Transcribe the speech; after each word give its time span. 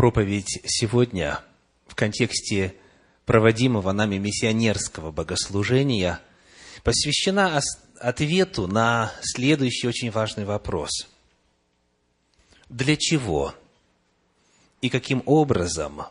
проповедь 0.00 0.62
сегодня 0.64 1.42
в 1.86 1.94
контексте 1.94 2.74
проводимого 3.26 3.92
нами 3.92 4.16
миссионерского 4.16 5.10
богослужения 5.10 6.22
посвящена 6.82 7.60
ответу 7.98 8.66
на 8.66 9.12
следующий 9.20 9.86
очень 9.86 10.10
важный 10.10 10.46
вопрос. 10.46 11.06
Для 12.70 12.96
чего 12.96 13.54
и 14.80 14.88
каким 14.88 15.22
образом 15.26 16.06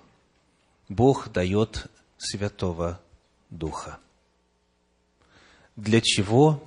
Бог 0.88 1.32
дает 1.32 1.88
Святого 2.20 3.02
Духа? 3.50 3.98
Для 5.76 6.00
чего 6.00 6.64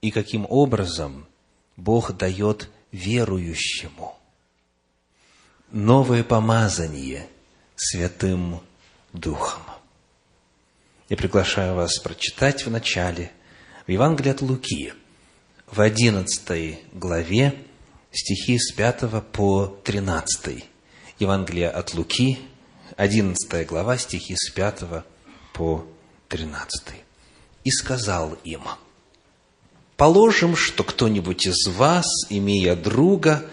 и 0.00 0.10
каким 0.10 0.46
образом 0.48 1.26
Бог 1.76 2.16
дает 2.16 2.70
верующему 2.92 4.19
новое 5.72 6.24
помазание 6.24 7.26
Святым 7.76 8.60
Духом? 9.12 9.62
Я 11.08 11.16
приглашаю 11.16 11.74
вас 11.74 11.98
прочитать 11.98 12.66
в 12.66 12.70
начале 12.70 13.32
в 13.86 13.90
Евангелии 13.90 14.30
от 14.30 14.42
Луки, 14.42 14.92
в 15.66 15.80
11 15.80 16.92
главе, 16.92 17.54
стихи 18.12 18.58
с 18.58 18.72
5 18.72 19.24
по 19.32 19.66
13. 19.84 20.64
Евангелие 21.18 21.68
от 21.68 21.94
Луки, 21.94 22.38
11 22.96 23.66
глава, 23.66 23.98
стихи 23.98 24.34
с 24.36 24.50
5 24.50 25.04
по 25.52 25.86
13. 26.28 26.94
«И 27.64 27.70
сказал 27.70 28.36
им, 28.44 28.62
положим, 29.96 30.56
что 30.56 30.82
кто-нибудь 30.82 31.46
из 31.46 31.66
вас, 31.68 32.06
имея 32.30 32.74
друга, 32.74 33.44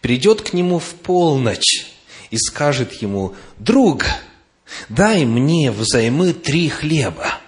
придет 0.00 0.42
к 0.42 0.52
нему 0.52 0.78
в 0.78 0.94
полночь 0.94 1.86
и 2.30 2.36
скажет 2.36 2.94
ему, 3.02 3.34
«Друг, 3.58 4.04
дай 4.88 5.24
мне 5.24 5.70
взаймы 5.70 6.32
три 6.32 6.68
хлеба, 6.68 7.38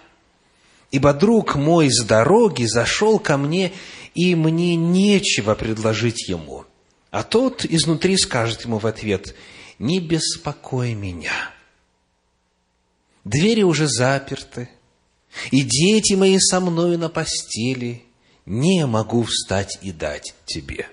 ибо 0.91 1.12
друг 1.12 1.55
мой 1.56 1.91
с 1.91 2.03
дороги 2.05 2.65
зашел 2.65 3.19
ко 3.19 3.37
мне, 3.37 3.73
и 4.15 4.34
мне 4.34 4.77
нечего 4.77 5.55
предложить 5.55 6.28
ему». 6.28 6.65
А 7.11 7.25
тот 7.25 7.65
изнутри 7.65 8.17
скажет 8.17 8.65
ему 8.65 8.78
в 8.78 8.87
ответ, 8.87 9.34
«Не 9.78 9.98
беспокой 9.98 10.95
меня, 10.95 11.33
двери 13.25 13.62
уже 13.62 13.89
заперты, 13.89 14.69
и 15.51 15.62
дети 15.62 16.15
мои 16.15 16.39
со 16.39 16.61
мною 16.61 16.98
на 16.98 17.09
постели, 17.09 18.05
не 18.47 18.87
могу 18.87 19.23
встать 19.23 19.78
и 19.83 19.93
дать 19.93 20.34
тебе. 20.45 20.89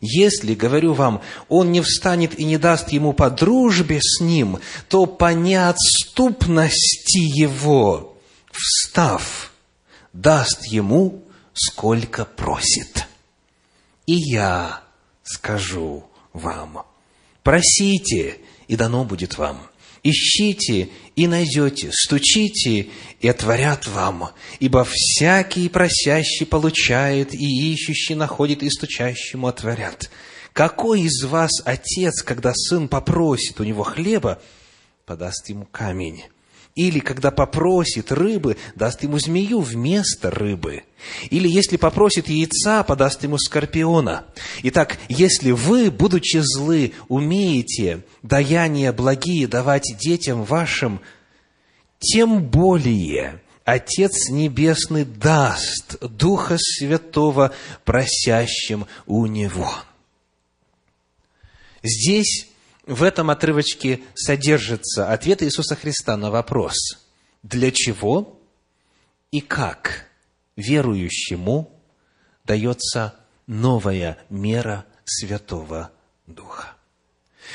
Если, 0.00 0.54
говорю 0.54 0.94
вам, 0.94 1.22
он 1.48 1.72
не 1.72 1.80
встанет 1.80 2.38
и 2.38 2.44
не 2.44 2.56
даст 2.56 2.90
ему 2.90 3.12
по 3.12 3.30
дружбе 3.30 4.00
с 4.00 4.20
ним, 4.20 4.60
то 4.88 5.06
по 5.06 5.32
неотступности 5.34 7.18
его, 7.18 8.16
встав, 8.52 9.52
даст 10.12 10.66
ему, 10.66 11.24
сколько 11.52 12.24
просит. 12.24 13.06
И 14.06 14.14
я 14.14 14.82
скажу 15.24 16.04
вам, 16.32 16.86
просите, 17.42 18.38
и 18.68 18.76
дано 18.76 19.04
будет 19.04 19.36
вам. 19.36 19.60
Ищите 20.08 20.88
и 21.16 21.26
найдете, 21.26 21.90
стучите 21.92 22.88
и 23.20 23.28
отворят 23.28 23.86
вам, 23.86 24.30
ибо 24.58 24.86
всякий 24.88 25.68
просящий 25.68 26.46
получает, 26.46 27.34
и 27.34 27.72
ищущий 27.72 28.14
находит, 28.14 28.62
и 28.62 28.70
стучащему 28.70 29.48
отворят. 29.48 30.10
Какой 30.52 31.02
из 31.02 31.24
вас 31.24 31.50
отец, 31.64 32.22
когда 32.22 32.52
сын 32.54 32.88
попросит 32.88 33.60
у 33.60 33.64
него 33.64 33.82
хлеба, 33.82 34.40
подаст 35.04 35.48
ему 35.50 35.66
камень? 35.70 36.24
Или, 36.78 37.00
когда 37.00 37.32
попросит 37.32 38.12
рыбы, 38.12 38.56
даст 38.76 39.02
ему 39.02 39.18
змею 39.18 39.58
вместо 39.58 40.30
рыбы. 40.30 40.84
Или, 41.28 41.48
если 41.48 41.76
попросит 41.76 42.28
яйца, 42.28 42.84
подаст 42.84 43.24
ему 43.24 43.36
скорпиона. 43.36 44.26
Итак, 44.62 44.96
если 45.08 45.50
вы, 45.50 45.90
будучи 45.90 46.38
злы, 46.40 46.92
умеете 47.08 48.04
даяния 48.22 48.92
благие 48.92 49.48
давать 49.48 49.92
детям 49.98 50.44
вашим, 50.44 51.00
тем 51.98 52.44
более 52.44 53.42
Отец 53.64 54.28
Небесный 54.30 55.04
даст 55.04 55.98
Духа 56.00 56.58
Святого 56.60 57.52
просящим 57.84 58.86
у 59.04 59.26
Него. 59.26 59.74
Здесь 61.82 62.47
в 62.88 63.02
этом 63.02 63.30
отрывочке 63.30 64.00
содержится 64.14 65.12
ответ 65.12 65.42
Иисуса 65.42 65.76
Христа 65.76 66.16
на 66.16 66.30
вопрос, 66.30 66.74
для 67.42 67.70
чего 67.70 68.40
и 69.30 69.40
как 69.40 70.06
верующему 70.56 71.70
дается 72.44 73.14
новая 73.46 74.18
мера 74.30 74.86
Святого 75.04 75.92
Духа. 76.26 76.74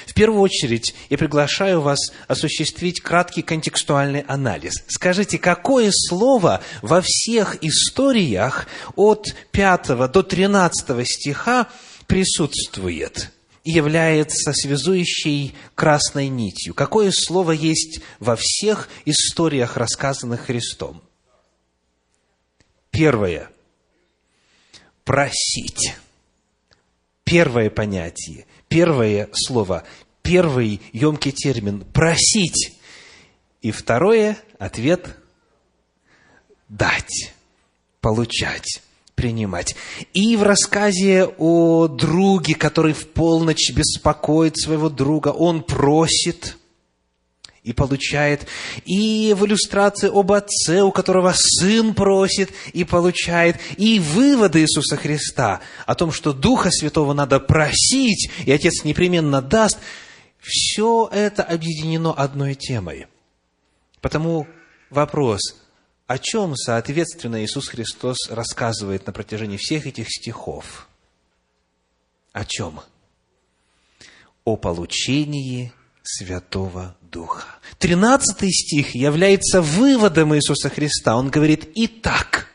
В 0.08 0.14
первую 0.14 0.42
очередь, 0.42 0.96
я 1.10 1.18
приглашаю 1.18 1.82
вас 1.82 2.12
осуществить 2.28 3.02
краткий 3.02 3.42
контекстуальный 3.42 4.22
анализ. 4.22 4.74
Скажите, 4.88 5.38
какое 5.38 5.90
слово 5.92 6.62
во 6.82 7.02
всех 7.02 7.64
историях 7.64 8.68
от 8.96 9.28
5 9.52 10.12
до 10.12 10.24
13 10.24 11.08
стиха 11.08 11.68
присутствует– 12.08 13.32
и 13.64 13.72
является 13.72 14.52
связующей 14.54 15.56
красной 15.76 16.28
нитью. 16.28 16.74
Какое 16.74 17.12
слово 17.12 17.52
есть 17.52 18.02
во 18.20 18.36
всех 18.36 18.90
историях, 19.06 19.78
рассказанных 19.78 20.42
Христом? 20.42 21.02
Первое. 22.92 23.50
Просить. 25.06 25.96
Первое 27.24 27.70
понятие, 27.70 28.46
первое 28.68 29.30
слово, 29.34 29.86
первый 30.22 30.82
емкий 30.92 31.32
термин– 31.32 31.84
просить. 31.94 32.78
И 33.62 33.72
второе– 33.72 34.38
ответ– 34.60 35.18
дать, 36.70 37.34
получать 38.02 38.82
принимать. 39.24 39.74
И 40.14 40.36
в 40.36 40.44
рассказе 40.44 41.26
о 41.38 41.88
друге, 41.88 42.56
который 42.56 42.92
в 42.92 43.08
полночь 43.08 43.72
беспокоит 43.72 44.58
своего 44.58 44.90
друга, 44.90 45.30
он 45.30 45.64
просит 45.64 46.58
и 47.64 47.72
получает. 47.72 48.46
И 48.84 49.34
в 49.34 49.46
иллюстрации 49.46 50.12
об 50.14 50.34
отце, 50.34 50.82
у 50.82 50.92
которого 50.92 51.34
сын 51.34 51.94
просит 51.94 52.52
и 52.74 52.84
получает. 52.84 53.62
И 53.78 53.98
выводы 54.02 54.60
Иисуса 54.60 54.98
Христа 54.98 55.62
о 55.86 55.96
том, 55.96 56.12
что 56.12 56.34
Духа 56.34 56.70
Святого 56.70 57.14
надо 57.14 57.40
просить, 57.40 58.30
и 58.46 58.52
Отец 58.52 58.84
непременно 58.84 59.42
даст. 59.42 59.78
Все 60.42 61.10
это 61.14 61.44
объединено 61.44 62.12
одной 62.12 62.56
темой. 62.56 63.08
Потому 64.02 64.48
вопрос– 64.90 65.56
о 66.08 66.18
чем, 66.18 66.56
соответственно, 66.56 67.44
Иисус 67.44 67.70
Христос 67.70 68.30
рассказывает 68.30 69.08
на 69.08 69.14
протяжении 69.14 69.58
всех 69.58 69.88
этих 69.88 70.10
стихов? 70.10 70.88
О 72.34 72.46
чем? 72.46 72.82
О 74.44 74.58
получении 74.58 75.72
Святого 76.04 76.98
Духа. 77.02 77.46
Тринадцатый 77.78 78.52
стих 78.52 78.96
является 78.96 79.62
выводом 79.62 80.36
Иисуса 80.36 80.70
Христа. 80.70 81.16
Он 81.16 81.30
говорит, 81.30 81.70
итак, 81.76 82.48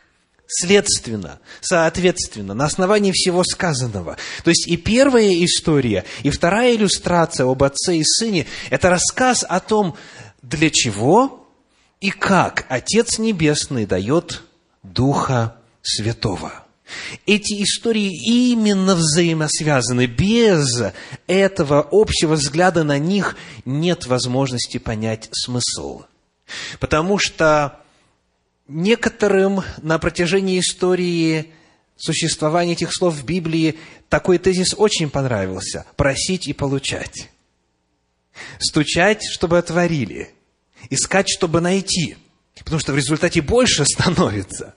следственно, 0.47 1.41
соответственно, 1.63 2.53
на 2.53 2.67
основании 2.67 3.13
всего 3.13 3.45
сказанного. 3.45 4.19
То 4.45 4.51
есть 4.51 4.69
и 4.69 4.77
первая 4.77 5.33
история, 5.45 6.05
и 6.23 6.31
вторая 6.31 6.75
иллюстрация 6.75 7.47
об 7.47 7.63
отце 7.63 7.97
и 7.97 8.05
сыне– 8.05 8.47
это 8.71 8.91
рассказ 8.91 9.45
о 9.49 9.61
том, 9.61 9.97
для 10.43 10.71
чего 10.71 11.48
и 12.01 12.11
как 12.11 12.67
Отец 12.69 13.19
Небесный 13.19 13.87
дает 13.87 14.43
Духа 14.83 15.57
Святого. 15.83 16.53
Эти 17.27 17.63
истории 17.63 18.11
именно 18.25 18.95
взаимосвязаны. 18.95 20.07
Без 20.07 20.83
этого 21.27 21.87
общего 21.91 22.35
взгляда 22.35 22.85
на 22.85 22.99
них 22.99 23.37
нет 23.65 24.07
возможности 24.07 24.79
понять 24.79 25.29
смысл. 25.33 26.05
Потому 26.81 27.19
что 27.19 27.81
некоторым 28.69 29.63
на 29.83 29.99
протяжении 29.99 30.61
истории 30.61 31.53
существования 31.97 32.73
этих 32.73 32.95
слов 32.95 33.15
в 33.15 33.25
Библии 33.25 33.79
такой 34.09 34.39
тезис 34.39 34.75
очень 34.77 35.11
понравился. 35.11 35.85
Просить 35.97 36.49
и 36.49 36.55
получать. 36.55 37.29
Стучать, 38.61 39.25
чтобы 39.31 39.59
отворили– 39.59 40.31
искать, 40.91 41.29
чтобы 41.29 41.61
найти, 41.61 42.17
потому 42.59 42.81
что 42.81 42.93
в 42.93 42.97
результате 42.97 43.43
больше 43.43 43.85
становится. 43.85 44.75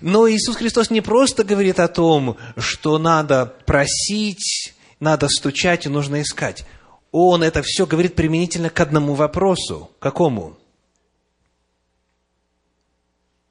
Но 0.00 0.28
Иисус 0.28 0.56
Христос 0.56 0.90
не 0.90 1.00
просто 1.00 1.44
говорит 1.44 1.80
о 1.80 1.88
том, 1.88 2.36
что 2.56 2.98
надо 2.98 3.46
просить, 3.66 4.74
надо 5.00 5.28
стучать 5.28 5.86
и 5.86 5.88
нужно 5.88 6.22
искать. 6.22 6.64
он 7.10 7.42
это 7.42 7.62
все 7.64 7.86
говорит 7.86 8.14
применительно 8.14 8.70
к 8.70 8.78
одному 8.80 9.14
вопросу. 9.14 9.90
Какому? 9.98 10.58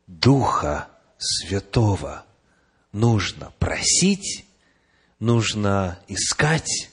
Духа 0.05 0.87
Святого 1.17 2.23
нужно 2.91 3.51
просить, 3.59 4.45
нужно 5.19 5.99
искать, 6.07 6.91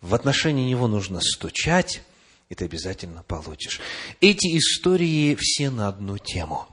в 0.00 0.14
отношении 0.14 0.68
Него 0.68 0.86
нужно 0.86 1.20
стучать, 1.20 2.02
и 2.48 2.54
ты 2.54 2.64
обязательно 2.64 3.22
получишь. 3.22 3.80
Эти 4.20 4.58
истории 4.58 5.36
все 5.38 5.70
на 5.70 5.88
одну 5.88 6.18
тему. 6.18 6.68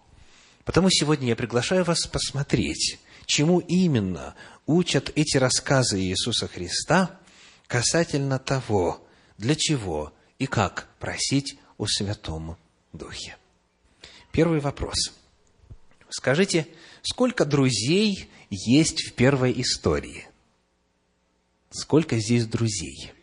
Потому 0.65 0.89
сегодня 0.89 1.29
я 1.29 1.35
приглашаю 1.35 1.83
вас 1.83 2.05
посмотреть, 2.05 2.99
чему 3.25 3.59
именно 3.59 4.35
учат 4.65 5.11
эти 5.15 5.37
рассказы 5.37 5.99
Иисуса 5.99 6.47
Христа 6.47 7.19
касательно 7.67 8.37
того, 8.37 9.05
для 9.37 9.55
чего 9.55 10.13
и 10.37 10.45
как 10.45 10.87
просить 10.99 11.57
о 11.77 11.87
Святом 11.87 12.57
Духе. 12.93 13.37
Первый 14.31 14.59
вопрос. 14.59 15.13
Скажите, 16.09 16.67
сколько 17.01 17.45
друзей 17.45 18.29
есть 18.49 19.07
в 19.07 19.13
первой 19.13 19.59
истории? 19.61 20.27
Сколько 21.69 22.19
здесь 22.19 22.45
друзей? 22.45 23.13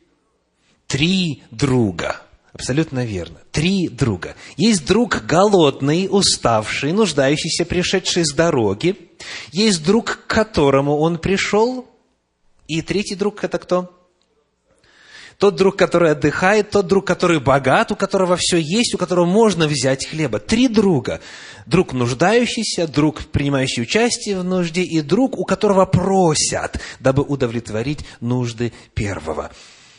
Три 0.86 1.42
друга. 1.50 2.22
Абсолютно 2.58 3.04
верно. 3.04 3.38
Три 3.52 3.88
друга. 3.88 4.34
Есть 4.56 4.84
друг 4.84 5.22
голодный, 5.24 6.08
уставший, 6.10 6.90
нуждающийся, 6.90 7.64
пришедший 7.64 8.24
с 8.24 8.34
дороги. 8.34 8.96
Есть 9.52 9.84
друг, 9.84 10.06
к 10.06 10.26
которому 10.26 10.98
он 10.98 11.18
пришел. 11.18 11.86
И 12.66 12.82
третий 12.82 13.14
друг– 13.14 13.38
это 13.44 13.58
кто? 13.58 13.94
Тот 15.38 15.54
друг, 15.54 15.76
который 15.76 16.10
отдыхает, 16.10 16.70
тот 16.70 16.88
друг, 16.88 17.06
который 17.06 17.38
богат, 17.38 17.92
у 17.92 17.96
которого 17.96 18.36
все 18.36 18.56
есть, 18.56 18.92
у 18.92 18.98
которого 18.98 19.24
можно 19.24 19.68
взять 19.68 20.04
хлеба. 20.04 20.40
Три 20.40 20.66
друга. 20.66 21.20
Друг 21.64 21.92
нуждающийся, 21.92 22.88
друг, 22.88 23.22
принимающий 23.26 23.84
участие 23.84 24.36
в 24.36 24.42
нужде, 24.42 24.82
и 24.82 25.00
друг, 25.00 25.38
у 25.38 25.44
которого 25.44 25.86
просят, 25.86 26.80
дабы 26.98 27.22
удовлетворить 27.22 28.00
нужды 28.20 28.72
первого. 28.94 29.52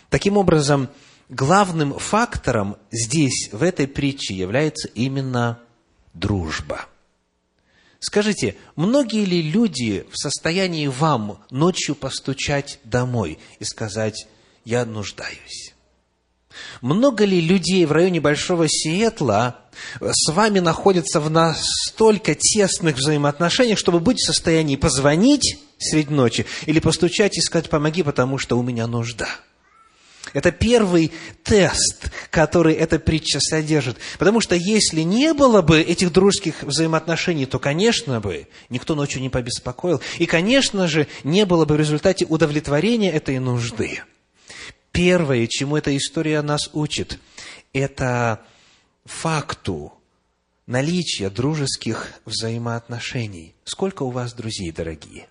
Таким 0.10 0.36
образом, 0.36 0.90
главным 1.30 1.98
фактором 1.98 2.78
здесь, 2.92 3.50
в 3.52 3.64
этой 3.64 3.88
притче, 3.88 4.34
является 4.34 4.88
именно 4.90 5.60
дружба. 6.14 6.88
Скажите, 8.00 8.56
многие 8.76 9.26
ли 9.26 9.42
люди 9.42 10.08
в 10.12 10.18
состоянии 10.18 10.88
вам 10.88 11.40
ночью 11.52 11.96
постучать 11.96 12.80
домой 12.84 13.40
и 13.60 13.66
сказать, 13.66 14.28
я 14.64 14.86
нуждаюсь. 14.86 15.74
Много 16.82 17.26
ли 17.26 17.40
людей 17.42 17.86
в 17.86 17.92
районе 17.92 18.20
Большого 18.22 18.68
Сиэтла 18.68 19.60
с 20.02 20.32
вами 20.32 20.60
находятся 20.60 21.20
в 21.20 21.30
настолько 21.30 22.36
тесных 22.36 22.98
взаимоотношениях, 22.98 23.78
чтобы 23.78 24.00
быть 24.00 24.18
в 24.18 24.26
состоянии 24.26 24.76
позвонить 24.76 25.60
средь 25.78 26.10
ночи 26.10 26.46
или 26.66 26.80
постучать 26.80 27.38
и 27.38 27.42
сказать 27.42 27.70
«помоги, 27.70 28.02
потому 28.02 28.38
что 28.38 28.58
у 28.58 28.64
меня 28.64 28.88
нужда». 28.88 29.28
Это 30.34 30.52
первый 30.52 31.12
тест, 31.44 32.12
который 32.30 32.74
эта 32.74 33.00
притча 33.00 33.40
содержит. 33.40 33.98
Потому 34.20 34.42
что 34.42 34.56
если 34.56 35.02
не 35.02 35.34
было 35.34 35.62
бы 35.62 35.82
этих 35.82 36.12
дружеских 36.12 36.62
взаимоотношений, 36.64 37.46
то, 37.46 37.58
конечно 37.58 38.20
бы, 38.20 38.48
никто 38.70 38.96
ночью 38.96 39.22
не 39.22 39.30
побеспокоил. 39.30 40.02
И, 40.18 40.26
конечно 40.26 40.88
же, 40.88 41.08
не 41.24 41.46
было 41.46 41.66
бы 41.66 41.76
в 41.76 41.80
результате 41.80 42.26
удовлетворения 42.26 43.12
этой 43.12 43.40
нужды– 43.40 44.04
Первое, 44.92 45.48
чему 45.48 45.78
эта 45.78 45.96
история 45.96 46.42
нас 46.42 46.70
учит, 46.74 47.20
это 47.74 48.44
факту 49.06 49.94
наличия 50.66 51.30
дружеских 51.30 52.14
взаимоотношений. 52.26 53.56
Сколько 53.64 54.04
у 54.04 54.12
вас 54.12 54.34
друзей, 54.34 54.72
дорогие? 54.72 55.28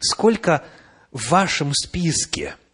Сколько 0.00 0.64
в 1.12 1.30
вашем 1.30 1.72
списке– 1.74 2.56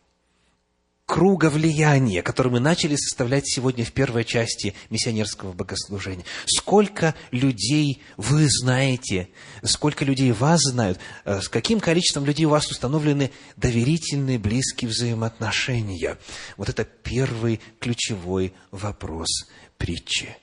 круга 1.06 1.50
влияния, 1.50 2.22
который 2.22 2.50
мы 2.50 2.60
начали 2.60 2.96
составлять 2.96 3.46
сегодня 3.46 3.84
в 3.84 3.92
первой 3.92 4.24
части 4.24 4.74
миссионерского 4.90 5.52
богослужения. 5.52 6.24
Сколько 6.46 7.14
людей 7.30 8.02
вы 8.16 8.46
знаете, 8.48 9.28
сколько 9.62 10.04
людей 10.04 10.32
вас 10.32 10.60
знают, 10.62 10.98
э, 11.24 11.40
с 11.40 11.48
каким 11.48 11.80
количеством 11.80 12.24
людей 12.24 12.46
у 12.46 12.50
вас 12.50 12.70
установлены 12.70 13.30
доверительные, 13.56 14.38
близкие 14.38 14.88
взаимоотношения. 14.88 16.18
Вот 16.56 16.68
это 16.68 16.84
первый 16.84 17.60
ключевой 17.80 18.54
вопрос 18.70 19.28
притчи. 19.76 20.36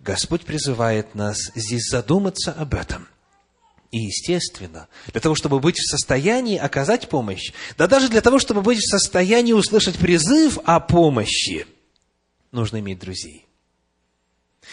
Господь 0.00 0.42
призывает 0.42 1.14
нас 1.14 1.38
здесь 1.54 1.88
задуматься 1.88 2.52
об 2.52 2.74
этом. 2.74 3.08
И, 3.94 4.06
естественно, 4.06 4.88
для 5.12 5.20
того, 5.20 5.36
чтобы 5.36 5.60
быть 5.60 5.78
в 5.78 5.88
состоянии 5.88 6.58
оказать 6.58 7.08
помощь, 7.08 7.52
да 7.78 7.86
даже 7.86 8.08
для 8.08 8.22
того, 8.22 8.40
чтобы 8.40 8.60
быть 8.60 8.78
в 8.78 8.90
состоянии 8.90 9.52
услышать 9.52 9.98
призыв 9.98 10.58
о 10.64 10.80
помощи, 10.80 11.64
нужно 12.50 12.80
иметь 12.80 12.98
друзей. 12.98 13.46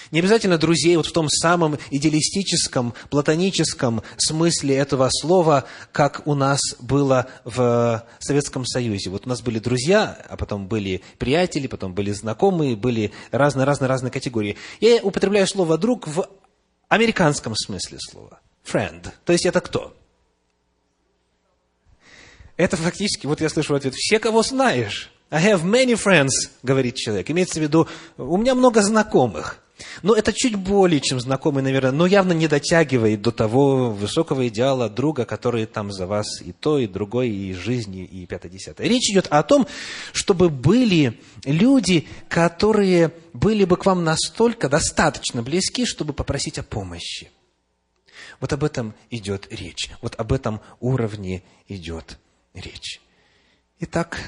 Не 0.10 0.22
обязательно 0.22 0.58
друзей 0.58 0.96
вот 0.96 1.06
в 1.06 1.12
том 1.12 1.30
самом 1.30 1.78
идеалистическом, 1.92 2.96
платоническом 3.12 4.02
смысле 4.18 4.78
этого 4.78 5.08
слова, 5.12 5.66
как 5.92 6.26
у 6.26 6.34
нас 6.34 6.60
было 6.80 7.28
в 7.46 8.04
Советском 8.18 8.66
Союзе. 8.66 9.12
Вот 9.12 9.28
у 9.28 9.30
нас 9.30 9.44
были 9.44 9.60
друзья, 9.60 10.18
а 10.30 10.36
потом 10.36 10.68
были 10.68 11.04
приятели, 11.20 11.68
потом 11.68 11.94
были 11.94 12.12
знакомые, 12.12 12.76
были 12.76 13.12
разные-разные-разные 13.30 14.10
категории. 14.10 14.58
Я 14.80 14.96
употребляю 15.04 15.46
слово 15.46 15.78
«друг» 15.78 16.08
в 16.08 16.28
американском 16.90 17.56
смысле 17.56 18.00
слова– 18.00 18.40
friend. 18.66 19.10
То 19.26 19.34
есть 19.34 19.46
это 19.46 19.62
кто? 19.62 19.96
Это 22.58 22.78
фактически, 22.78 23.26
вот 23.26 23.42
я 23.42 23.50
слышу 23.50 23.74
ответ, 23.76 23.96
все, 23.96 24.20
кого 24.20 24.44
знаешь. 24.44 25.12
I 25.32 25.54
have 25.54 25.64
many 25.64 25.94
friends, 25.94 26.50
говорит 26.62 26.96
человек. 26.96 27.30
Имеется 27.32 27.60
в 27.60 27.64
виду, 27.64 27.88
у 28.18 28.38
меня 28.38 28.54
много 28.54 28.82
знакомых. 28.82 29.60
Но 30.04 30.14
это 30.14 30.34
чуть 30.34 30.56
более, 30.56 31.00
чем 31.00 31.20
знакомый, 31.20 31.64
наверное, 31.64 31.92
но 31.92 32.06
явно 32.06 32.34
не 32.34 32.48
дотягивает 32.48 33.22
до 33.22 33.32
того 33.32 33.92
высокого 33.92 34.48
идеала 34.48 34.90
друга, 34.90 35.26
который 35.26 35.66
там 35.66 35.92
за 35.92 36.06
вас 36.06 36.42
и 36.42 36.52
то, 36.52 36.78
и 36.78 36.88
другое, 36.88 37.28
и 37.28 37.54
жизни, 37.54 38.04
и 38.04 38.26
пятое-десятое. 38.26 38.88
Речь 38.88 39.10
идет 39.10 39.28
о 39.30 39.42
том, 39.44 39.68
чтобы 40.12 40.50
были 40.50 41.20
люди, 41.46 42.08
которые 42.30 43.12
были 43.34 43.66
бы 43.66 43.78
к 43.78 43.86
вам 43.86 44.04
настолько 44.04 44.70
достаточно 44.70 45.42
близки, 45.42 45.86
чтобы 45.86 46.14
попросить 46.14 46.60
о 46.60 46.64
помощи. 46.64 47.32
Вот 48.42 48.52
об 48.54 48.64
этом 48.64 48.96
идет 49.12 49.48
речь. 49.54 49.92
Вот 50.02 50.20
об 50.20 50.34
этом 50.34 50.62
уровне 50.80 51.44
идет 51.68 52.18
речь. 52.56 53.00
Итак, 53.80 54.20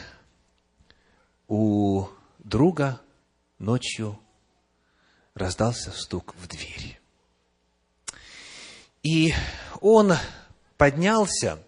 у 1.47 2.05
друга 2.37 3.01
ночью 3.57 4.19
раздался 5.33 5.91
стук 5.91 6.35
в 6.35 6.47
дверь. 6.47 6.99
И 9.01 9.33
он 9.81 10.13
поднялся 10.77 11.61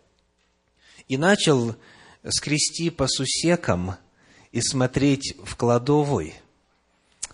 и 1.07 1.17
начал 1.17 1.75
скрести 2.29 2.91
по 2.91 3.07
сусекам 3.07 3.95
и 4.51 4.61
смотреть 4.61 5.35
в 5.43 5.55
кладовой. 5.55 6.35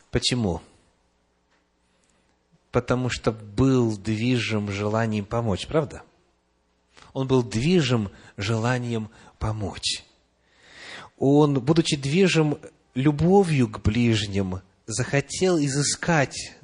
Почему? 0.09 0.61
Потому 2.71 3.09
что 3.09 3.31
был 3.31 3.97
движим 3.97 4.71
желанием 4.71 5.25
помочь, 5.25 5.67
правда? 5.67 6.03
Он 7.13 7.27
был 7.27 7.43
движим 7.43 8.09
желанием 8.37 9.09
помочь. 9.37 10.03
Он, 11.17 11.59
будучи 11.59 11.97
движим 11.97 12.57
любовью 12.95 13.67
к 13.67 13.81
ближним, 13.81 14.61
захотел 14.85 15.59
изыскать 15.59 16.55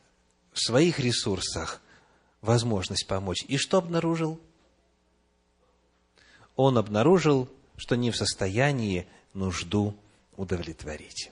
в 0.53 0.59
своих 0.59 0.99
ресурсах 0.99 1.81
возможность 2.41 3.07
помочь. 3.07 3.43
И 3.47 3.57
что 3.57 3.77
обнаружил? 3.77 4.39
Он 6.55 6.77
обнаружил, 6.77 7.49
что 7.75 7.95
не 7.95 8.09
в 8.09 8.17
состоянии 8.17 9.07
нужду 9.33 9.95
удовлетворить. 10.37 11.31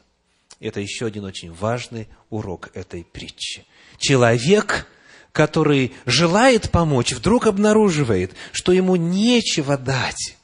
Это 0.59 0.79
еще 0.79 1.05
один 1.05 1.25
очень 1.25 1.51
важный 1.51 2.07
урок 2.29 2.69
этой 2.73 3.03
притчи. 3.03 3.65
Человек, 3.97 4.87
который 5.31 5.93
желает 6.05 6.71
помочь, 6.71 7.11
вдруг 7.11 7.47
обнаруживает, 7.47 8.33
что 8.51 8.71
ему 8.71 8.95
нечего 8.95 9.77
дать. 9.77 10.37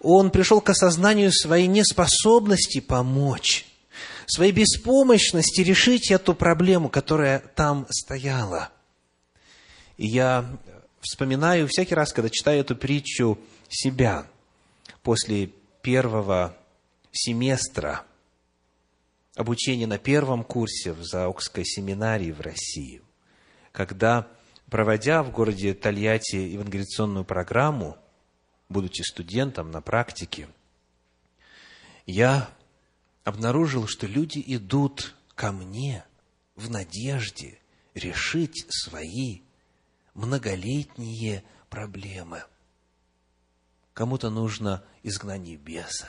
Он 0.00 0.30
пришел 0.30 0.60
к 0.60 0.70
осознанию 0.70 1.32
своей 1.32 1.66
неспособности 1.66 2.80
помочь, 2.80 3.66
своей 4.26 4.52
беспомощности 4.52 5.60
решить 5.60 6.10
эту 6.10 6.34
проблему, 6.34 6.88
которая 6.88 7.40
там 7.54 7.86
стояла. 7.90 8.70
И 9.96 10.06
я 10.06 10.44
вспоминаю 11.00 11.68
всякий 11.68 11.94
раз, 11.94 12.12
когда 12.12 12.30
читаю 12.30 12.60
эту 12.60 12.76
притчу 12.76 13.38
себя 13.68 14.26
после 15.02 15.50
первого 15.82 16.56
семестра 17.12 18.04
обучения 19.36 19.86
на 19.86 19.98
первом 19.98 20.42
курсе 20.42 20.92
в 20.92 21.04
Заокской 21.04 21.64
семинарии 21.64 22.32
в 22.32 22.40
России, 22.40 23.02
когда, 23.70 24.26
проводя 24.70 25.22
в 25.22 25.30
городе 25.30 25.74
Тольятти 25.74 26.36
евангелиционную 26.36 27.24
программу, 27.24 27.98
будучи 28.68 29.02
студентом 29.02 29.70
на 29.70 29.82
практике, 29.82 30.48
я 32.06 32.48
обнаружил, 33.24 33.86
что 33.86 34.06
люди 34.06 34.42
идут 34.46 35.14
ко 35.34 35.52
мне 35.52 36.04
в 36.56 36.70
надежде 36.70 37.58
решить 37.94 38.66
свои 38.70 39.40
многолетние 40.14 41.44
проблемы. 41.68 42.42
Кому-то 43.92 44.30
нужно 44.30 44.84
изгнание 45.02 45.56
беса, 45.56 46.08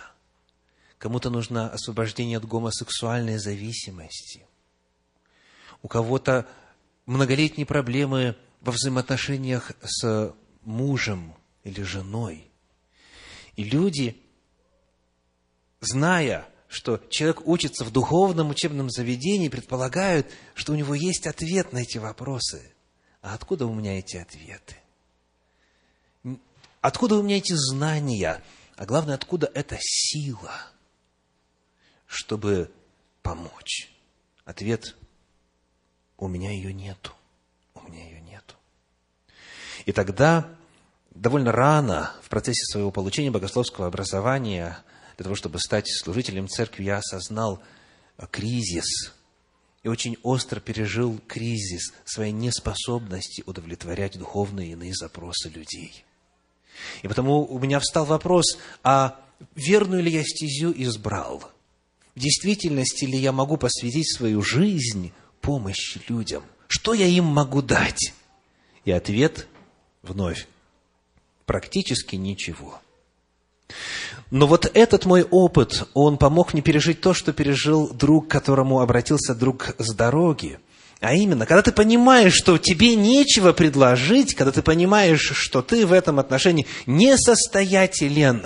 кому-то 0.98 1.30
нужно 1.30 1.70
освобождение 1.70 2.38
от 2.38 2.46
гомосексуальной 2.46 3.38
зависимости, 3.38 4.46
у 5.82 5.88
кого-то 5.88 6.48
многолетние 7.06 7.66
проблемы 7.66 8.36
во 8.62 8.72
взаимоотношениях 8.72 9.72
с 9.84 10.34
мужем 10.64 11.34
или 11.64 11.82
женой. 11.82 12.50
И 13.56 13.64
люди, 13.64 14.20
зная, 15.80 16.48
что 16.68 17.02
человек 17.10 17.48
учится 17.48 17.86
в 17.86 17.92
духовном 17.92 18.50
учебном 18.50 18.90
заведении, 18.90 19.50
предполагают, 19.50 20.28
что 20.54 20.74
у 20.74 20.76
него 20.76 20.96
есть 20.96 21.28
ответ 21.28 21.74
на 21.74 21.80
эти 21.80 21.98
вопросы. 21.98 22.74
А 23.22 23.34
откуда 23.34 23.66
у 23.66 23.74
меня 23.74 23.98
эти 23.98 24.18
ответы? 24.18 24.76
Откуда 26.82 27.16
у 27.16 27.24
меня 27.24 27.38
эти 27.38 27.54
знания? 27.54 28.44
А 28.76 28.86
главное, 28.86 29.16
откуда 29.16 29.50
эта 29.54 29.78
сила, 29.80 30.72
чтобы 32.08 32.72
помочь? 33.22 33.92
Ответ– 34.46 34.96
у 36.18 36.28
меня 36.28 36.50
ее 36.50 36.74
нету. 36.74 37.14
У 37.76 37.82
меня 37.82 38.04
ее 38.04 38.20
нету. 38.22 38.56
И 39.86 39.92
тогда, 39.92 40.50
довольно 41.12 41.52
рано 41.52 42.12
в 42.24 42.30
процессе 42.30 42.66
своего 42.66 42.90
получения 42.90 43.30
богословского 43.30 43.86
образования– 43.86 44.84
для 45.18 45.24
того, 45.24 45.36
чтобы 45.36 45.60
стать 45.60 45.88
служителем 45.90 46.48
церкви, 46.48 46.84
я 46.84 46.98
осознал 46.98 47.60
э, 48.18 48.26
кризис 48.30 49.14
и 49.82 49.88
очень 49.90 50.18
остро 50.22 50.60
пережил 50.60 51.20
кризис 51.28 51.92
своей 52.06 52.32
неспособности 52.32 53.44
удовлетворять 53.48 54.18
духовные 54.18 54.72
иные 54.72 54.94
запросы 54.94 55.50
людей. 55.50 56.06
И 57.02 57.08
потому 57.08 57.46
у 57.46 57.60
меня 57.60 57.80
встал 57.80 58.06
вопрос, 58.06 58.60
а 58.84 59.20
верную 59.56 60.04
ли 60.04 60.12
я 60.12 60.24
стезю 60.24 60.72
избрал? 60.72 61.52
В 62.18 62.20
действительности 62.20 63.06
ли 63.06 63.20
я 63.20 63.32
могу 63.32 63.58
посвятить 63.58 64.12
свою 64.12 64.42
жизнь 64.42 65.12
помощи 65.40 66.02
людям? 66.08 66.42
Что 66.68 66.96
я 66.96 67.06
им 67.06 67.26
могу 67.26 67.62
дать? 67.62 68.12
И 68.86 68.92
ответ 68.92 69.46
вновь– 70.02 70.48
практически 71.46 72.16
ничего– 72.16 72.82
но 74.32 74.48
вот 74.48 74.70
этот 74.74 75.06
мой 75.06 75.24
опыт, 75.24 75.88
он 75.94 76.18
помог 76.18 76.54
мне 76.54 76.62
пережить 76.62 77.02
то, 77.02 77.14
что 77.14 77.34
пережил 77.34 77.90
друг, 77.94 78.28
к 78.28 78.32
которому 78.32 78.80
обратился 78.80 79.36
друг 79.36 79.76
с 79.78 79.94
дороги. 79.94 80.60
А 81.00 81.14
именно, 81.14 81.46
когда 81.46 81.62
ты 81.62 81.72
понимаешь, 81.72 82.34
что 82.34 82.58
тебе 82.58 82.96
нечего 82.96 83.54
предложить, 83.54 84.36
когда 84.36 84.52
ты 84.52 84.62
понимаешь, 84.62 85.32
что 85.34 85.62
ты 85.62 85.86
в 85.86 85.94
этом 85.94 86.20
отношении 86.20 86.66
несостоятелен, 86.86 88.44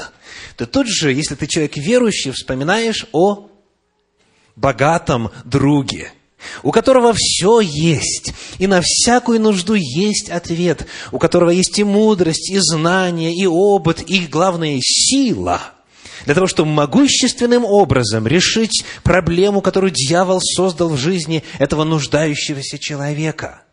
то 0.57 0.65
тут 0.65 0.87
же, 0.87 1.13
если 1.13 1.35
ты 1.35 1.47
человек 1.47 1.77
верующий, 1.77 2.31
вспоминаешь 2.31 3.05
о 3.11 3.50
богатом 4.61 5.31
друге– 5.43 6.13
у 6.63 6.71
которого 6.71 7.13
все 7.15 7.59
есть, 7.59 8.33
и 8.57 8.65
на 8.65 8.81
всякую 8.83 9.39
нужду 9.39 9.75
есть 9.75 10.29
ответ, 10.31 10.87
у 11.11 11.19
которого 11.19 11.51
есть 11.51 11.77
и 11.77 11.83
мудрость, 11.83 12.49
и 12.49 12.57
знание, 12.59 13.31
и 13.35 13.45
опыт, 13.45 14.03
и, 14.07 14.25
главное, 14.25 14.79
сила– 14.81 15.61
для 16.25 16.35
того, 16.35 16.45
чтобы 16.45 16.69
могущественным 16.71 17.65
образом 17.65 18.27
решить 18.27 18.85
проблему, 19.03 19.61
которую 19.61 19.91
дьявол 19.91 20.39
создал 20.39 20.89
в 20.89 20.97
жизни 20.97 21.43
этого 21.57 21.83
нуждающегося 21.83 22.77
человека. 22.77 23.63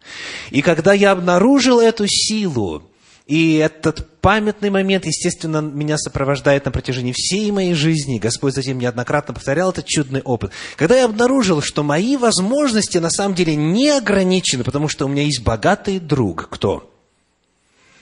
И 0.50 0.62
когда 0.62 0.94
я 0.94 1.12
обнаружил 1.12 1.78
эту 1.78 2.06
силу, 2.08 2.84
и 3.28 3.56
этот 3.56 4.20
памятный 4.22 4.70
момент, 4.70 5.04
естественно, 5.04 5.60
меня 5.60 5.98
сопровождает 5.98 6.64
на 6.64 6.70
протяжении 6.70 7.12
всей 7.14 7.50
моей 7.50 7.74
жизни. 7.74 8.18
Господь 8.18 8.54
затем 8.54 8.78
неоднократно 8.78 9.34
повторял 9.34 9.70
этот 9.70 9.84
чудный 9.84 10.22
опыт. 10.22 10.50
Когда 10.76 10.96
я 10.96 11.04
обнаружил, 11.04 11.60
что 11.60 11.82
мои 11.82 12.16
возможности 12.16 12.96
на 12.96 13.10
самом 13.10 13.34
деле 13.34 13.54
не 13.54 13.90
ограничены, 13.90 14.64
потому 14.64 14.88
что 14.88 15.04
у 15.04 15.08
меня 15.08 15.24
есть 15.24 15.42
богатый 15.42 15.98
друг. 15.98 16.48
Кто? 16.50 16.90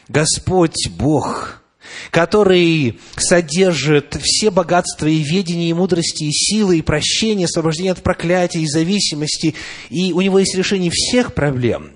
Господь 0.06 0.88
Бог, 0.90 1.60
который 2.12 3.00
содержит 3.16 4.16
все 4.22 4.52
богатства 4.52 5.06
и 5.06 5.18
ведения, 5.18 5.70
и 5.70 5.72
мудрости, 5.72 6.22
и 6.22 6.32
силы, 6.32 6.78
и 6.78 6.82
прощения, 6.82 7.46
освобождения 7.46 7.90
от 7.90 8.02
проклятия, 8.04 8.60
и 8.60 8.68
зависимости, 8.68 9.56
и 9.90 10.12
у 10.12 10.20
него 10.20 10.38
есть 10.38 10.54
решение 10.54 10.92
всех 10.92 11.34
проблем 11.34 11.90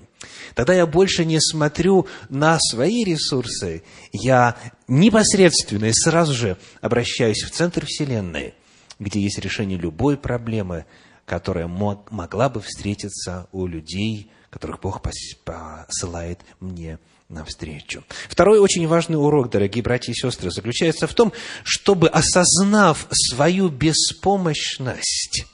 Тогда 0.55 0.73
я 0.73 0.85
больше 0.85 1.25
не 1.25 1.39
смотрю 1.39 2.07
на 2.29 2.57
свои 2.59 3.03
ресурсы, 3.03 3.83
я 4.11 4.57
непосредственно 4.87 5.85
и 5.85 5.93
сразу 5.93 6.33
же 6.33 6.57
обращаюсь 6.81 7.43
в 7.43 7.51
центр 7.51 7.85
Вселенной, 7.85 8.53
где 8.99 9.21
есть 9.21 9.39
решение 9.39 9.77
любой 9.77 10.17
проблемы, 10.17 10.85
которая 11.25 11.67
мог, 11.67 12.11
могла 12.11 12.49
бы 12.49 12.61
встретиться 12.61 13.47
у 13.51 13.65
людей, 13.65 14.31
которых 14.49 14.81
Бог 14.81 15.01
посылает 15.01 16.41
мне 16.59 16.99
навстречу. 17.29 18.03
Второй 18.27 18.59
очень 18.59 18.85
важный 18.87 19.15
урок, 19.15 19.49
дорогие 19.49 19.81
братья 19.81 20.11
и 20.11 20.15
сестры, 20.15 20.51
заключается 20.51 21.07
в 21.07 21.13
том, 21.13 21.31
чтобы, 21.63 22.09
осознав 22.09 23.07
свою 23.11 23.69
беспомощность 23.69 25.45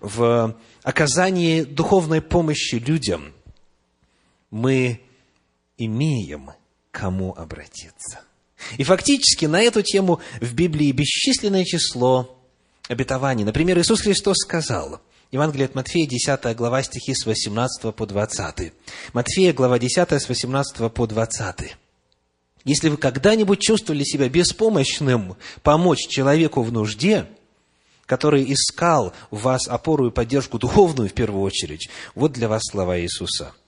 в 0.00 0.54
оказании 0.82 1.62
духовной 1.62 2.20
помощи 2.20 2.74
людям– 2.74 3.32
мы 4.54 5.00
имеем 5.78 6.52
кому 6.92 7.34
обратиться. 7.34 8.20
И 8.78 8.84
фактически 8.84 9.46
на 9.46 9.60
эту 9.60 9.82
тему 9.82 10.20
в 10.40 10.54
Библии 10.54 10.92
бесчисленное 10.92 11.64
число 11.64 12.38
обетований. 12.88 13.42
Например, 13.42 13.76
Иисус 13.80 14.02
Христос 14.02 14.36
сказал, 14.36 15.00
Евангелие 15.32 15.64
от 15.64 15.74
Матфея, 15.74 16.06
10 16.06 16.56
глава, 16.56 16.84
стихи 16.84 17.14
с 17.14 17.26
18 17.26 17.92
по 17.96 18.06
20. 18.06 18.72
Матфея, 19.12 19.52
глава 19.52 19.80
10, 19.80 20.12
с 20.12 20.28
18 20.28 20.92
по 20.92 21.06
20. 21.08 21.76
Если 22.64 22.88
вы 22.90 22.96
когда-нибудь 22.96 23.60
чувствовали 23.60 24.04
себя 24.04 24.28
беспомощным 24.28 25.34
помочь 25.64 26.06
человеку 26.06 26.62
в 26.62 26.70
нужде, 26.70 27.26
который 28.06 28.44
искал 28.52 29.14
в 29.32 29.42
вас 29.42 29.66
опору 29.66 30.06
и 30.06 30.12
поддержку 30.12 30.60
духовную 30.60 31.08
в 31.08 31.12
первую 31.12 31.42
очередь, 31.42 31.88
вот 32.14 32.30
для 32.30 32.46
вас 32.46 32.62
слова 32.70 33.00
Иисуса– 33.00 33.52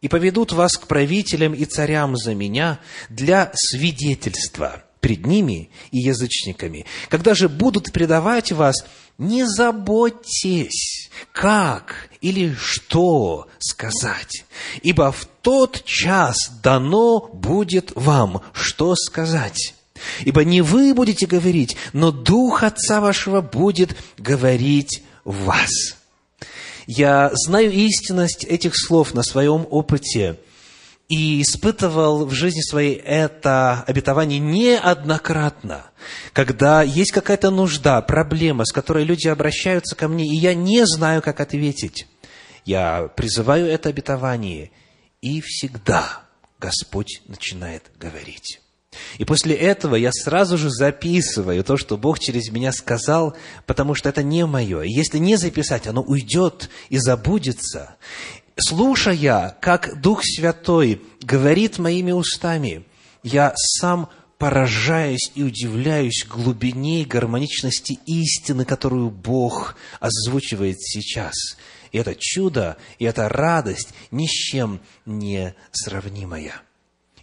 и 0.00 0.08
поведут 0.08 0.52
вас 0.52 0.76
к 0.76 0.86
правителям 0.86 1.54
и 1.54 1.64
царям 1.64 2.16
за 2.16 2.34
меня 2.34 2.78
для 3.08 3.50
свидетельства 3.54 4.84
пред 5.00 5.26
ними 5.26 5.70
и 5.90 5.98
язычниками. 5.98 6.86
Когда 7.08 7.34
же 7.34 7.48
будут 7.48 7.92
предавать 7.92 8.52
вас, 8.52 8.84
не 9.16 9.44
заботьтесь, 9.44 11.10
как 11.32 12.08
или 12.20 12.54
что 12.54 13.48
сказать, 13.58 14.44
ибо 14.82 15.12
в 15.12 15.26
тот 15.42 15.84
час 15.84 16.50
дано 16.62 17.28
будет 17.32 17.92
вам, 17.94 18.42
что 18.52 18.94
сказать. 18.94 19.74
Ибо 20.20 20.44
не 20.44 20.62
вы 20.62 20.94
будете 20.94 21.26
говорить, 21.26 21.76
но 21.92 22.12
Дух 22.12 22.62
Отца 22.62 23.00
вашего 23.00 23.40
будет 23.40 23.96
говорить 24.16 25.02
вас. 25.24 25.97
Я 26.88 27.30
знаю 27.34 27.70
истинность 27.70 28.44
этих 28.44 28.72
слов 28.74 29.12
на 29.12 29.22
своем 29.22 29.66
опыте 29.68 30.38
и 31.10 31.42
испытывал 31.42 32.24
в 32.24 32.32
жизни 32.32 32.62
своей 32.62 32.94
это 32.94 33.84
обетование 33.86 34.38
неоднократно, 34.38 35.90
когда 36.32 36.82
есть 36.82 37.12
какая-то 37.12 37.50
нужда, 37.50 38.00
проблема, 38.00 38.64
с 38.64 38.72
которой 38.72 39.04
люди 39.04 39.28
обращаются 39.28 39.94
ко 39.96 40.08
мне, 40.08 40.24
и 40.24 40.34
я 40.34 40.54
не 40.54 40.86
знаю, 40.86 41.20
как 41.20 41.40
ответить. 41.40 42.06
Я 42.64 43.10
призываю 43.14 43.66
это 43.66 43.90
обетование, 43.90 44.70
и 45.20 45.42
всегда 45.42 46.22
Господь 46.58 47.20
начинает 47.28 47.82
говорить. 47.98 48.62
И 49.18 49.24
после 49.24 49.54
этого 49.54 49.94
я 49.94 50.10
сразу 50.12 50.58
же 50.58 50.70
записываю 50.70 51.64
то, 51.64 51.76
что 51.76 51.96
Бог 51.96 52.18
через 52.18 52.50
меня 52.50 52.72
сказал, 52.72 53.36
потому 53.66 53.94
что 53.94 54.08
это 54.08 54.22
не 54.22 54.46
мое. 54.46 54.82
И 54.82 54.90
если 54.90 55.18
не 55.18 55.36
записать, 55.36 55.86
оно 55.86 56.02
уйдет 56.02 56.70
и 56.88 56.98
забудется. 56.98 57.96
Слушая, 58.56 59.56
как 59.60 60.00
Дух 60.00 60.22
Святой 60.24 61.00
говорит 61.22 61.78
моими 61.78 62.12
устами, 62.12 62.84
я 63.22 63.52
сам 63.56 64.08
поражаюсь 64.38 65.32
и 65.34 65.42
удивляюсь 65.42 66.24
глубине 66.28 67.02
и 67.02 67.04
гармоничности 67.04 67.98
истины, 68.06 68.64
которую 68.64 69.10
Бог 69.10 69.76
озвучивает 70.00 70.80
сейчас. 70.80 71.34
И 71.92 71.98
это 71.98 72.14
чудо, 72.18 72.76
и 72.98 73.04
эта 73.04 73.28
радость 73.28 73.94
ни 74.10 74.26
с 74.26 74.30
чем 74.30 74.80
не 75.06 75.54
сравнимая. 75.72 76.62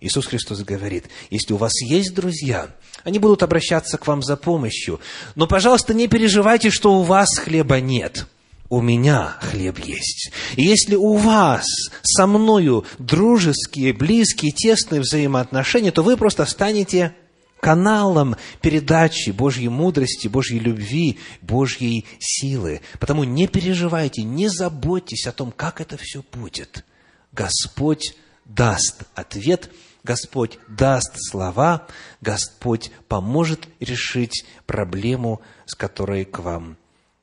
Иисус 0.01 0.25
Христос 0.25 0.61
говорит, 0.61 1.05
если 1.29 1.53
у 1.53 1.57
вас 1.57 1.73
есть 1.81 2.13
друзья, 2.13 2.69
они 3.03 3.19
будут 3.19 3.43
обращаться 3.43 3.97
к 3.97 4.07
вам 4.07 4.21
за 4.21 4.37
помощью, 4.37 4.99
но, 5.35 5.47
пожалуйста, 5.47 5.93
не 5.93 6.07
переживайте, 6.07 6.69
что 6.69 6.99
у 6.99 7.03
вас 7.03 7.37
хлеба 7.37 7.79
нет– 7.79 8.27
у 8.69 8.81
меня 8.81 9.37
хлеб 9.41 9.79
есть. 9.79 10.31
И 10.55 10.63
если 10.63 10.95
у 10.95 11.13
вас 11.13 11.67
со 12.01 12.25
мною 12.25 12.85
дружеские, 12.97 13.93
близкие, 13.93 14.51
тесные 14.51 15.01
взаимоотношения, 15.01 15.91
то 15.91 16.01
вы 16.01 16.17
просто 16.17 16.45
станете 16.45 17.15
каналом 17.59 18.35
передачи 18.61 19.29
Божьей 19.29 19.69
мудрости, 19.69 20.27
Божьей 20.27 20.59
любви, 20.59 21.19
Божьей 21.41 22.05
силы. 22.19 22.81
Потому 22.99 23.23
не 23.23 23.47
переживайте, 23.47 24.23
не 24.23 24.49
заботьтесь 24.49 25.27
о 25.27 25.31
том, 25.31 25.51
как 25.51 25.79
это 25.79 25.97
все 25.97 26.23
будет. 26.33 26.85
Господь 27.31 28.15
даст 28.45 29.03
ответ, 29.13 29.71
Господь 30.03 30.59
даст 30.67 31.13
слова, 31.17 31.87
Господь 32.21 32.91
поможет 33.07 33.67
решить 33.79 34.45
проблему, 34.65 35.41
с 35.65 35.75
которой 35.75 36.25
к 36.25 36.39
вам 36.39 36.77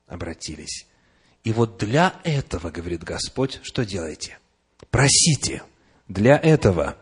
обратились. 0.07 0.85
И 1.43 1.51
вот 1.51 1.77
для 1.77 2.19
этого, 2.23 2.69
говорит 2.69 3.03
Господь, 3.03 3.59
что 3.63 3.85
делайте? 3.85 4.37
Просите. 4.89 5.63
Для 6.07 6.37
этого 6.37 6.97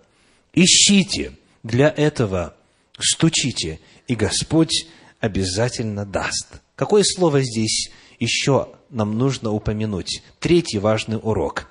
ищите. 0.54 1.38
Для 1.64 1.90
этого 1.90 2.56
стучите, 3.00 3.80
и 4.08 4.16
Господь 4.16 4.88
обязательно 5.20 6.06
даст. 6.06 6.62
Какое 6.76 7.04
слово 7.04 7.42
здесь 7.42 7.92
еще 8.20 8.70
нам 8.90 9.18
нужно 9.18 9.52
упомянуть? 9.52 10.24
Третий 10.40 10.80
важный 10.80 11.20
урок. 11.22 11.71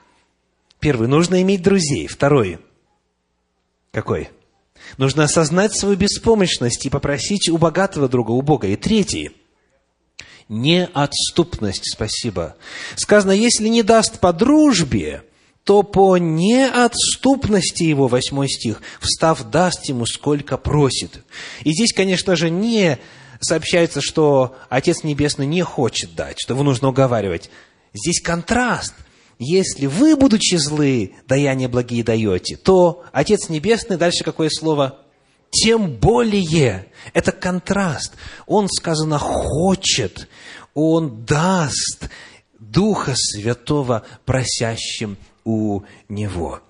Первый, 0.80 1.08
нужно 1.08 1.42
иметь 1.42 1.62
друзей. 1.62 2.06
Второй, 2.06 2.58
какой? 3.92 4.30
Нужно 4.96 5.24
осознать 5.24 5.76
свою 5.76 5.96
беспомощность 5.96 6.86
и 6.86 6.90
попросить 6.90 7.48
у 7.48 7.58
богатого 7.58 8.08
друга, 8.08 8.30
у 8.30 8.40
Бога. 8.40 8.66
И 8.66 8.76
третий, 8.76 9.30
неотступность, 10.48 11.92
спасибо. 11.92 12.56
Сказано, 12.96 13.32
если 13.32 13.68
не 13.68 13.82
даст 13.82 14.20
по 14.20 14.32
дружбе, 14.32 15.22
то 15.64 15.82
по 15.82 16.16
неотступности 16.16 17.82
его, 17.82 18.08
восьмой 18.08 18.48
стих, 18.48 18.80
встав, 19.00 19.50
даст 19.50 19.84
ему, 19.84 20.06
сколько 20.06 20.56
просит. 20.56 21.22
И 21.62 21.72
здесь, 21.72 21.92
конечно 21.92 22.36
же, 22.36 22.48
не 22.48 22.98
сообщается, 23.40 24.00
что 24.00 24.56
Отец 24.70 25.04
Небесный 25.04 25.46
не 25.46 25.62
хочет 25.62 26.14
дать, 26.14 26.40
что 26.40 26.54
его 26.54 26.62
нужно 26.62 26.88
уговаривать. 26.88 27.50
Здесь 27.92 28.22
контраст. 28.22 28.94
Если 29.42 29.86
вы, 29.86 30.16
будучи 30.16 30.56
злы, 30.56 31.14
даяния 31.26 31.66
благие 31.66 32.04
даете, 32.04 32.58
то 32.58 33.04
Отец 33.10 33.48
Небесный, 33.48 33.96
дальше 33.96 34.22
какое 34.22 34.50
слово? 34.50 34.98
Тем 35.50 35.96
более. 35.96 36.92
Это 37.14 37.32
контраст. 37.32 38.16
Он, 38.46 38.68
сказано, 38.68 39.18
хочет. 39.18 40.28
Он 40.74 41.24
даст 41.24 42.10
Духа 42.58 43.14
Святого 43.16 44.04
просящим 44.26 45.16
у 45.46 45.80
него. 46.10 46.60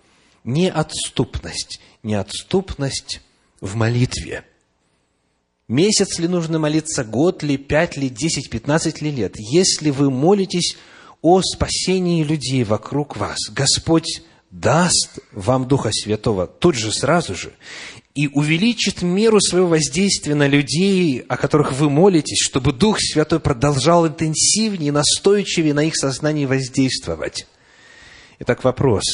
Неотступность, 0.44 1.80
неотступность 2.04 3.20
в 3.60 3.74
молитве. 3.74 4.44
Месяц 5.66 6.20
ли 6.20 6.28
нужно 6.28 6.60
молиться, 6.60 7.02
год 7.02 7.42
ли, 7.42 7.56
пять 7.56 7.96
ли, 7.96 8.08
десять, 8.08 8.48
пятнадцать 8.48 9.02
ли 9.02 9.10
лет? 9.10 9.34
Если 9.38 9.90
вы 9.90 10.12
молитесь 10.12 10.76
о 11.22 11.42
спасении 11.42 12.22
людей 12.22 12.64
вокруг 12.64 13.16
вас, 13.16 13.38
Господь 13.50 14.22
даст 14.50 15.20
вам 15.32 15.68
Духа 15.68 15.90
Святого 15.92 16.46
тут 16.46 16.74
же, 16.74 16.92
сразу 16.92 17.34
же, 17.34 17.52
и 18.14 18.26
увеличит 18.28 19.02
меру 19.02 19.40
своего 19.40 19.68
воздействия 19.68 20.34
на 20.34 20.48
людей, 20.48 21.20
о 21.20 21.36
которых 21.36 21.72
вы 21.72 21.88
молитесь, 21.88 22.42
чтобы 22.42 22.72
Дух 22.72 22.98
Святой 23.00 23.38
продолжал 23.38 24.06
интенсивнее, 24.06 24.92
настойчивее 24.92 25.74
на 25.74 25.84
их 25.84 25.96
сознании 25.96 26.46
воздействовать. 26.46 27.46
Итак, 28.40 28.64
вопрос. 28.64 29.04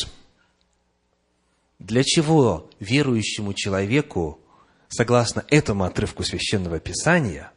Для 1.78 2.02
чего 2.04 2.70
верующему 2.80 3.52
человеку, 3.52 4.40
согласно 4.88 5.44
этому 5.48 5.84
отрывку 5.84 6.22
Священного 6.22 6.80
Писания, 6.80 7.52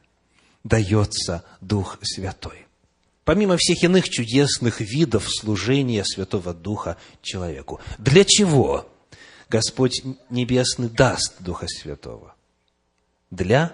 дается 0.65 1.45
Дух 1.61 1.99
Святой? 2.01 2.68
Помимо 3.29 3.57
всех 3.57 3.83
иных 3.83 4.09
чудесных 4.09 4.81
видов 4.81 5.29
служения 5.29 6.03
Святого 6.03 6.51
Духа 6.51 6.97
человеку. 7.21 7.79
Для 7.99 8.25
чего 8.25 8.89
Господь 9.49 10.01
Небесный 10.31 10.89
даст 10.89 11.35
Духа 11.37 11.67
Святого? 11.67 12.33
Для, 13.29 13.71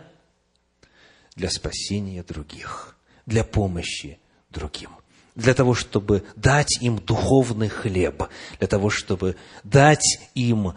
для 1.37 1.49
спасения 1.49 2.21
других, 2.21 2.97
для 3.25 3.45
помощи 3.45 4.19
другим 4.49 4.89
для 5.35 5.53
того, 5.53 5.73
чтобы 5.73 6.25
дать 6.35 6.81
им 6.81 6.97
духовный 6.97 7.69
хлеб, 7.69 8.23
для 8.59 8.67
того, 8.67 8.89
чтобы 8.89 9.37
дать 9.63 10.19
им 10.33 10.73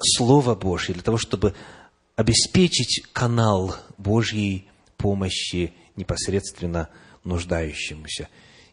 Слово 0.00 0.54
Божье, 0.54 0.94
для 0.94 1.02
того, 1.02 1.18
чтобы 1.18 1.56
обеспечить 2.14 3.02
канал 3.12 3.74
Божьей 3.96 4.68
помощи 4.96 5.74
непосредственно 5.96 6.90
нуждающемуся. 7.24 8.28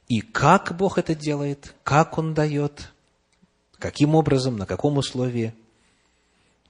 И 0.07 0.21
как 0.21 0.75
Бог 0.77 0.97
это 0.97 1.15
делает, 1.15 1.75
как 1.83 2.17
Он 2.17 2.33
дает, 2.33 2.91
каким 3.79 4.15
образом, 4.15 4.57
на 4.57 4.65
каком 4.65 4.97
условии? 4.97 5.53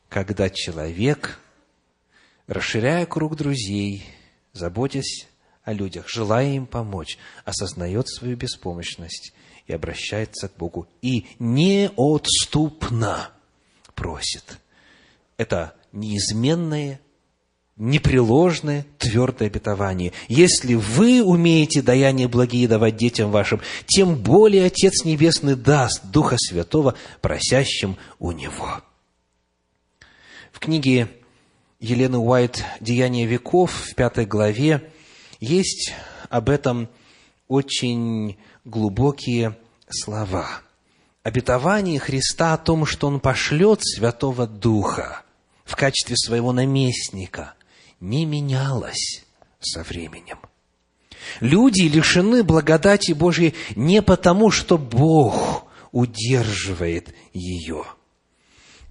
Когда 0.09 0.49
человек, 0.49 1.39
расширяя 2.47 3.05
круг 3.05 3.35
друзей, 3.35 4.05
заботясь 4.53 5.27
о 5.63 5.73
людях, 5.73 6.07
желая 6.07 6.53
им 6.53 6.65
помочь, 6.65 7.17
осознает 7.43 8.07
свою 8.07 8.37
беспомощность 8.37 9.33
и 9.67 9.73
обращается 9.73 10.47
к 10.47 10.55
Богу 10.55 10.87
и 11.01 11.25
неотступно 11.39 13.31
просит. 13.95 14.59
Это 15.37 15.75
неизменное, 15.91 17.01
непреложное, 17.77 18.85
твердое 18.97 19.49
обетование. 19.49 20.13
Если 20.27 20.75
вы 20.75 21.23
умеете 21.23 21.81
даяние 21.81 22.27
благие 22.27 22.67
давать 22.67 22.95
детям 22.95 23.31
вашим, 23.31 23.61
тем 23.85 24.15
более 24.15 24.65
Отец 24.65 25.03
Небесный 25.03 25.55
даст 25.55 26.05
Духа 26.05 26.37
Святого 26.39 26.95
просящим 27.21 27.97
у 28.19 28.31
Него. 28.31 28.81
В 30.51 30.59
книге 30.59 31.09
Елены 31.79 32.17
Уайт 32.17 32.63
«Деяния 32.79 33.25
веков» 33.25 33.71
в 33.71 33.95
пятой 33.95 34.25
главе 34.25 34.89
есть 35.41 35.93
об 36.29 36.49
этом 36.49 36.87
очень 37.49 38.37
глубокие 38.63 39.57
слова. 39.89 40.61
Обетование 41.23 41.99
Христа 41.99 42.53
о 42.53 42.57
том, 42.57 42.85
что 42.85 43.07
Он 43.07 43.19
пошлет 43.19 43.81
Святого 43.83 44.47
Духа 44.47 45.23
в 45.65 45.75
качестве 45.75 46.15
своего 46.15 46.53
наместника, 46.53 47.55
не 47.99 48.25
менялось 48.25 49.25
со 49.59 49.83
временем. 49.83 50.39
Люди 51.39 51.81
лишены 51.83 52.43
благодати 52.43 53.13
Божьей 53.13 53.55
не 53.75 54.01
потому, 54.01 54.51
что 54.51 54.77
Бог 54.77 55.65
удерживает 55.91 57.15
ее– 57.33 57.85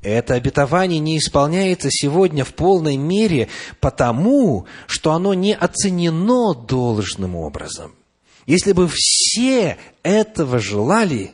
это 0.05 0.35
обетование 0.35 0.99
не 1.01 1.17
исполняется 1.17 1.89
сегодня 1.91 2.45
в 2.45 2.53
полной 2.53 2.99
мере 2.99 3.49
потому, 3.81 4.67
что 4.87 5.13
оно 5.13 5.33
не 5.33 5.55
оценено 5.55 6.55
должным 6.55 7.35
образом. 7.35 7.95
Если 8.47 8.73
бы 8.73 8.87
все 8.93 9.79
этого 10.03 10.59
желали, 10.59 11.33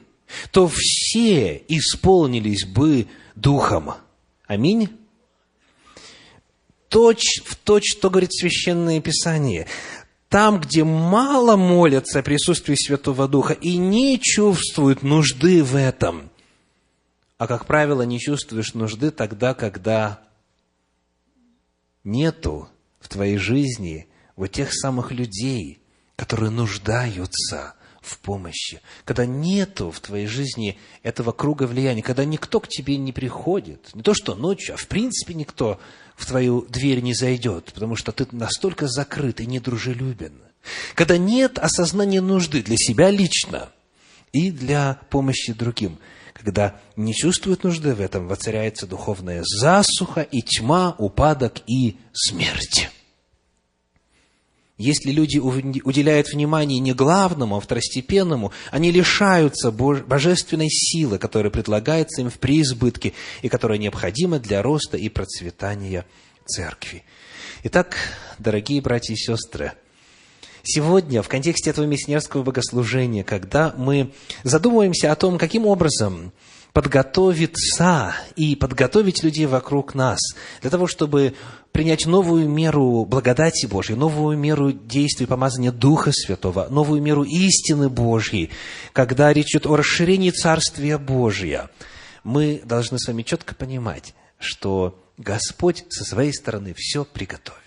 то 0.52 0.70
все 0.72 1.56
исполнились 1.66 2.64
бы 2.64 3.08
Духом. 3.34 3.94
Аминь. 4.46 4.88
Точь 6.90 7.40
в 7.46 7.54
точь, 7.54 7.92
что 7.92 8.10
говорит 8.10 8.34
Священное 8.34 9.00
Писание. 9.00 9.68
Там, 10.28 10.60
где 10.60 10.84
мало 10.84 11.56
молятся 11.56 12.18
о 12.18 12.22
присутствии 12.22 12.74
Святого 12.74 13.28
Духа 13.28 13.52
и 13.52 13.76
не 13.76 14.18
чувствуют 14.20 15.02
нужды 15.02 15.62
в 15.62 15.76
этом, 15.76 16.30
а, 17.38 17.46
как 17.46 17.66
правило, 17.66 18.02
не 18.02 18.18
чувствуешь 18.18 18.74
нужды 18.74 19.12
тогда, 19.12 19.54
когда 19.54 20.20
нету 22.02 22.68
в 22.98 23.08
твоей 23.08 23.38
жизни 23.38 24.08
вот 24.36 24.48
тех 24.48 24.74
самых 24.74 25.12
людей, 25.12 25.80
которые 26.16 26.50
нуждаются 26.50 27.74
в 28.02 28.18
помощи, 28.18 28.80
когда 29.04 29.26
нету 29.26 29.90
в 29.90 30.00
твоей 30.00 30.26
жизни 30.26 30.78
этого 31.02 31.32
круга 31.32 31.64
влияния, 31.64 32.02
когда 32.02 32.24
никто 32.24 32.58
к 32.58 32.68
тебе 32.68 32.96
не 32.96 33.12
приходит, 33.12 33.94
не 33.94 34.02
то 34.02 34.12
что 34.12 34.34
ночью, 34.34 34.74
а 34.74 34.76
в 34.76 34.86
принципе 34.86 35.34
никто 35.34 35.80
в 36.20 36.26
твою 36.26 36.66
дверь 36.68 37.00
не 37.00 37.14
зайдет, 37.14 37.72
потому 37.72 37.96
что 37.96 38.12
ты 38.12 38.26
настолько 38.30 38.86
закрыт 38.86 39.40
и 39.40 39.46
недружелюбен. 39.46 40.34
Когда 40.94 41.16
нет 41.16 41.58
осознания 41.58 42.20
нужды 42.20 42.62
для 42.62 42.76
себя 42.76 43.10
лично 43.10 43.70
и 44.32 44.50
для 44.50 45.00
помощи 45.08 45.54
другим. 45.54 45.98
Когда 46.34 46.78
не 46.96 47.14
чувствует 47.14 47.64
нужды 47.64 47.94
в 47.94 48.00
этом, 48.00 48.28
воцаряется 48.28 48.86
духовная 48.86 49.42
засуха 49.44 50.20
и 50.20 50.42
тьма, 50.42 50.94
упадок 50.98 51.62
и 51.66 51.96
смерть. 52.12 52.90
Если 54.80 55.10
люди 55.10 55.36
уделяют 55.36 56.32
внимание 56.32 56.78
не 56.78 56.94
главному, 56.94 57.58
а 57.58 57.60
второстепенному, 57.60 58.50
они 58.70 58.90
лишаются 58.90 59.70
божественной 59.70 60.70
силы, 60.70 61.18
которая 61.18 61.50
предлагается 61.50 62.22
им 62.22 62.30
в 62.30 62.38
преизбытке 62.38 63.12
и 63.42 63.50
которая 63.50 63.76
необходима 63.76 64.38
для 64.38 64.62
роста 64.62 64.96
и 64.96 65.10
процветания 65.10 66.06
церкви. 66.46 67.04
Итак, 67.62 67.94
дорогие 68.38 68.80
братья 68.80 69.12
и 69.12 69.18
сестры, 69.18 69.74
сегодня 70.62 71.20
в 71.20 71.28
контексте 71.28 71.68
этого 71.68 71.84
миссионерского 71.84 72.42
богослужения, 72.42 73.22
когда 73.22 73.74
мы 73.76 74.14
задумываемся 74.44 75.12
о 75.12 75.14
том, 75.14 75.36
каким 75.36 75.66
образом 75.66 76.32
подготовиться 76.72 78.14
и 78.36 78.54
подготовить 78.56 79.22
людей 79.22 79.46
вокруг 79.46 79.94
нас 79.94 80.20
для 80.60 80.70
того, 80.70 80.86
чтобы 80.86 81.34
принять 81.72 82.06
новую 82.06 82.48
меру 82.48 83.04
благодати 83.04 83.66
Божьей, 83.66 83.96
новую 83.96 84.38
меру 84.38 84.72
действий 84.72 85.26
помазания 85.26 85.72
Духа 85.72 86.12
Святого, 86.12 86.68
новую 86.70 87.02
меру 87.02 87.22
истины 87.22 87.88
Божьей, 87.88 88.50
когда 88.92 89.32
речь 89.32 89.54
идет 89.54 89.66
о 89.66 89.76
расширении 89.76 90.30
Царствия 90.30 90.98
Божия, 90.98 91.70
мы 92.24 92.60
должны 92.64 92.98
с 92.98 93.06
вами 93.06 93.22
четко 93.22 93.54
понимать, 93.54 94.14
что 94.38 94.98
Господь 95.16 95.84
со 95.90 96.04
своей 96.04 96.32
стороны 96.32 96.74
все 96.76 97.04
приготовил. 97.04 97.58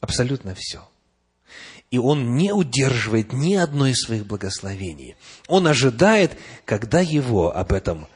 Абсолютно 0.00 0.54
все. 0.56 0.82
И 1.94 1.98
Он 1.98 2.34
не 2.34 2.50
удерживает 2.50 3.32
ни 3.32 3.54
одно 3.54 3.86
из 3.86 4.00
своих 4.00 4.26
благословений. 4.26 5.14
Он 5.46 5.68
ожидает, 5.68 6.36
когда 6.64 6.98
Его 6.98 7.56
об 7.56 7.72
этом 7.72 8.08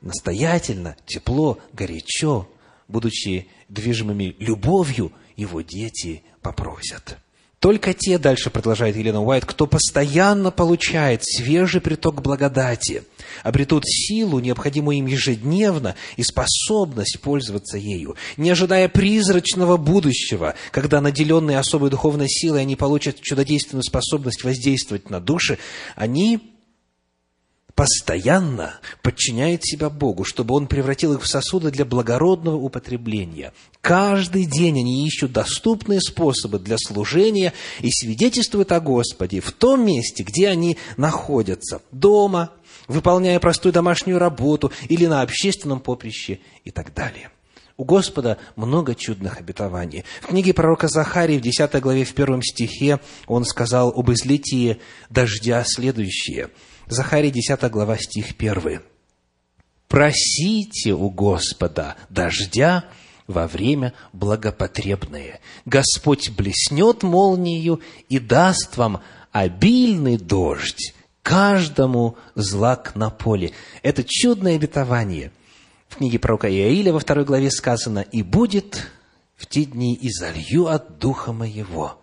настоятельно, 0.00 0.96
тепло, 1.04 1.58
горячо, 1.72 2.48
будучи 2.86 3.48
движимыми 3.68 4.36
любовью, 4.38 5.10
Его 5.34 5.62
дети 5.62 6.22
попросят. 6.42 7.18
Только 7.60 7.92
те, 7.92 8.18
дальше 8.18 8.50
продолжает 8.50 8.96
Елена 8.96 9.20
Уайт, 9.20 9.44
кто 9.44 9.66
постоянно 9.66 10.52
получает 10.52 11.24
свежий 11.24 11.80
приток 11.80 12.22
благодати, 12.22 13.02
обретут 13.42 13.82
силу, 13.84 14.38
необходимую 14.38 14.98
им 14.98 15.06
ежедневно, 15.06 15.96
и 16.16 16.22
способность 16.22 17.18
пользоваться 17.20 17.76
ею, 17.76 18.16
не 18.36 18.50
ожидая 18.50 18.88
призрачного 18.88 19.76
будущего, 19.76 20.54
когда 20.70 21.00
наделенные 21.00 21.58
особой 21.58 21.90
духовной 21.90 22.28
силой 22.28 22.60
они 22.60 22.76
получат 22.76 23.20
чудодейственную 23.20 23.82
способность 23.82 24.44
воздействовать 24.44 25.10
на 25.10 25.20
души, 25.20 25.58
они 25.96 26.57
постоянно 27.78 28.80
подчиняет 29.02 29.64
себя 29.64 29.88
Богу, 29.88 30.24
чтобы 30.24 30.56
Он 30.56 30.66
превратил 30.66 31.12
их 31.12 31.22
в 31.22 31.28
сосуды 31.28 31.70
для 31.70 31.84
благородного 31.84 32.56
употребления. 32.56 33.52
Каждый 33.80 34.46
день 34.46 34.80
они 34.80 35.06
ищут 35.06 35.30
доступные 35.30 36.00
способы 36.00 36.58
для 36.58 36.76
служения 36.76 37.52
и 37.78 37.88
свидетельствуют 37.92 38.72
о 38.72 38.80
Господе 38.80 39.38
в 39.38 39.52
том 39.52 39.86
месте, 39.86 40.24
где 40.24 40.48
они 40.48 40.76
находятся, 40.96 41.80
дома, 41.92 42.50
выполняя 42.88 43.38
простую 43.38 43.72
домашнюю 43.72 44.18
работу 44.18 44.72
или 44.88 45.06
на 45.06 45.22
общественном 45.22 45.78
поприще 45.78 46.40
и 46.64 46.72
так 46.72 46.92
далее. 46.92 47.30
У 47.76 47.84
Господа 47.84 48.38
много 48.56 48.96
чудных 48.96 49.38
обетований. 49.38 50.02
В 50.20 50.26
книге 50.26 50.52
пророка 50.52 50.88
Захарии 50.88 51.38
в 51.38 51.42
10 51.42 51.80
главе 51.80 52.02
в 52.02 52.12
первом 52.12 52.42
стихе 52.42 52.98
он 53.28 53.44
сказал 53.44 53.90
об 53.96 54.10
излитии 54.10 54.78
дождя 55.10 55.62
следующее– 55.64 56.50
Захария 56.90 57.30
10 57.30 57.70
глава, 57.70 57.98
стих 57.98 58.34
1. 58.38 58.80
«Просите 59.88 60.94
у 60.94 61.10
Господа 61.10 61.96
дождя 62.08 62.86
во 63.26 63.46
время 63.46 63.92
благопотребное. 64.14 65.40
Господь 65.66 66.30
блеснет 66.30 67.02
молнию 67.02 67.80
и 68.08 68.18
даст 68.18 68.78
вам 68.78 69.02
обильный 69.32 70.16
дождь, 70.16 70.94
каждому 71.22 72.16
злак 72.34 72.96
на 72.96 73.10
поле». 73.10 73.52
Это 73.82 74.02
чудное 74.02 74.56
обетование. 74.56 75.30
В 75.88 75.96
книге 75.96 76.18
пророка 76.18 76.50
Иаиля 76.50 76.94
во 76.94 77.00
второй 77.00 77.26
главе 77.26 77.50
сказано 77.50 77.98
«И 78.00 78.22
будет 78.22 78.90
в 79.36 79.46
те 79.46 79.66
дни 79.66 79.94
и 79.94 80.10
залью 80.10 80.68
от 80.68 80.98
Духа 80.98 81.32
Моего» 81.32 81.98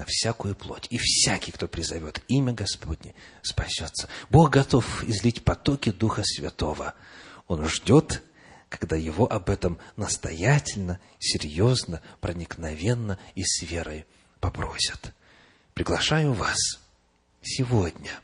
на 0.00 0.06
всякую 0.06 0.54
плоть. 0.54 0.86
И 0.88 0.96
всякий, 0.96 1.52
кто 1.52 1.68
призовет 1.68 2.22
имя 2.26 2.54
Господне, 2.54 3.14
спасется. 3.42 4.08
Бог 4.30 4.48
готов 4.48 5.04
излить 5.04 5.44
потоки 5.44 5.90
Духа 5.90 6.22
Святого. 6.24 6.94
Он 7.48 7.68
ждет, 7.68 8.22
когда 8.70 8.96
его 8.96 9.30
об 9.30 9.50
этом 9.50 9.78
настоятельно, 9.96 10.98
серьезно, 11.18 12.00
проникновенно 12.22 13.18
и 13.34 13.42
с 13.44 13.60
верой 13.60 14.06
попросят. 14.40 15.12
Приглашаю 15.74 16.32
вас 16.32 16.58
сегодня 17.42 18.18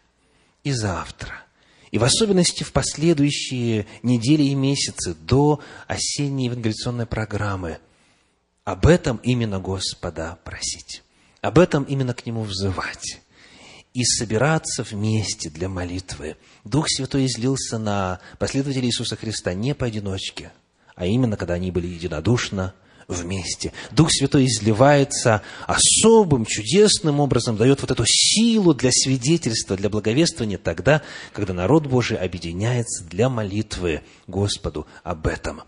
и 0.65 0.73
завтра, 0.73 1.45
и 1.91 1.99
в 1.99 2.05
особенности 2.05 2.63
в 2.63 2.73
последующие 2.73 3.87
недели 4.03 4.45
и 4.45 4.55
месяцы 4.55 5.13
до 5.13 5.61
осенней 5.89 6.47
евангелиционной 6.47 7.05
программы 7.05 7.81
об 8.65 8.87
этом 8.87 9.19
именно 9.19 9.61
Господа 9.61 10.39
просить 10.43 11.03
об 11.41 11.59
этом 11.59 11.85
именно 11.85 12.15
к 12.15 12.27
Нему 12.27 12.43
взывать 12.43 13.21
и 13.95 14.05
собираться 14.05 14.83
вместе 14.83 15.49
для 15.49 15.71
молитвы. 15.71 16.37
Дух 16.65 16.87
Святой 16.89 17.27
излился 17.27 17.79
на 17.79 18.21
последователей 18.39 18.89
Иисуса 18.89 19.17
Христа 19.17 19.55
не 19.55 19.75
поодиночке, 19.75 20.53
а 20.95 21.07
именно, 21.07 21.39
когда 21.39 21.55
они 21.55 21.71
были 21.71 21.87
единодушно 21.87 22.75
вместе. 23.09 23.73
Дух 23.93 24.09
Святой 24.11 24.47
изливается 24.47 25.41
особым, 25.67 26.45
чудесным 26.45 27.21
образом, 27.21 27.57
дает 27.57 27.81
вот 27.81 27.91
эту 27.91 28.05
силу 28.07 28.75
для 28.75 28.91
свидетельства, 28.93 29.77
для 29.77 29.89
благовествования 29.89 30.59
тогда, 30.59 31.03
когда 31.33 31.55
народ 31.55 31.87
Божий 31.87 32.19
объединяется 32.19 33.05
для 33.05 33.29
молитвы 33.29 34.03
Господу 34.27 34.87
об 35.05 35.27
этом. 35.27 35.63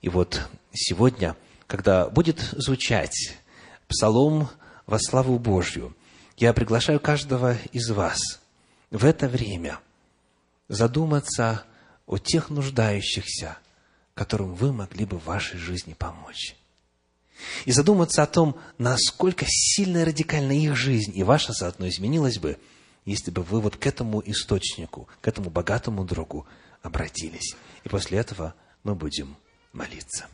И 0.00 0.08
вот 0.08 0.42
сегодня, 0.72 1.36
когда 1.66 2.08
будет 2.08 2.38
звучать 2.52 3.36
Псалом 3.88 4.48
во 4.88 4.98
славу 4.98 5.38
Божью. 5.38 5.94
Я 6.36 6.52
приглашаю 6.52 6.98
каждого 6.98 7.56
из 7.72 7.90
вас 7.90 8.18
в 8.90 9.04
это 9.04 9.28
время 9.28 9.78
задуматься 10.66 11.64
о 12.06 12.18
тех 12.18 12.48
нуждающихся, 12.48 13.58
которым 14.14 14.54
вы 14.54 14.72
могли 14.72 15.04
бы 15.04 15.18
в 15.18 15.26
вашей 15.26 15.58
жизни 15.58 15.92
помочь. 15.92 16.56
И 17.66 17.70
задуматься 17.70 18.22
о 18.22 18.26
том, 18.26 18.56
насколько 18.78 19.44
сильно 19.46 19.98
и 19.98 20.04
радикально 20.04 20.52
их 20.52 20.74
жизнь 20.74 21.12
и 21.14 21.22
ваша 21.22 21.52
заодно 21.52 21.86
изменилась 21.88 22.38
бы, 22.38 22.58
если 23.04 23.30
бы 23.30 23.42
вы 23.42 23.60
вот 23.60 23.76
к 23.76 23.86
этому 23.86 24.22
источнику, 24.24 25.06
к 25.20 25.28
этому 25.28 25.50
богатому 25.50 26.04
другу 26.04 26.46
обратились. 26.82 27.56
И 27.84 27.88
после 27.88 28.18
этого 28.18 28.54
мы 28.84 28.94
будем 28.94 29.36
молиться. 29.72 30.26